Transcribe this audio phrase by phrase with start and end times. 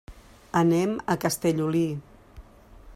[0.61, 1.85] Anem a Castellolí.